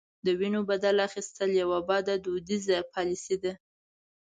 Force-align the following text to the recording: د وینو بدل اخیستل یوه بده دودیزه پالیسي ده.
د 0.25 0.27
وینو 0.39 0.61
بدل 0.69 0.95
اخیستل 1.07 1.49
یوه 1.61 1.79
بده 1.89 2.13
دودیزه 2.25 2.77
پالیسي 2.93 3.35
ده. 3.43 3.53